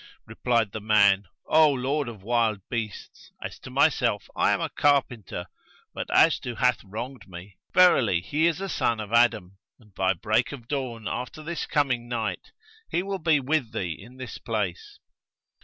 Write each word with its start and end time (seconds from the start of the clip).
Replied 0.25 0.71
the 0.71 0.81
man, 0.81 1.27
'O 1.45 1.69
lord 1.71 2.09
of 2.09 2.23
wild 2.23 2.67
beasts, 2.71 3.31
as 3.39 3.59
to 3.59 3.69
myself 3.69 4.29
I 4.35 4.49
am 4.51 4.59
a 4.59 4.67
carpenter; 4.71 5.45
but 5.93 6.07
as 6.09 6.39
to 6.39 6.55
who 6.55 6.55
hath 6.55 6.83
wronged 6.83 7.27
me, 7.27 7.59
verily 7.71 8.19
he 8.19 8.47
is 8.47 8.59
a 8.59 8.67
son 8.67 8.99
of 8.99 9.13
Adam, 9.13 9.59
and 9.79 9.93
by 9.93 10.13
break 10.13 10.51
of 10.53 10.67
dawn 10.67 11.07
after 11.07 11.43
this 11.43 11.67
coming 11.67 12.09
night[FN#141] 12.09 12.37
he 12.89 13.03
will 13.03 13.19
be 13.19 13.39
with 13.39 13.73
thee 13.73 13.91
in 13.91 14.17
this 14.17 14.39
place.' 14.39 14.97